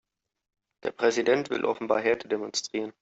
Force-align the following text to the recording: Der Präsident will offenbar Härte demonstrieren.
Der 0.81 0.89
Präsident 0.93 1.51
will 1.51 1.63
offenbar 1.63 2.01
Härte 2.01 2.27
demonstrieren. 2.27 2.91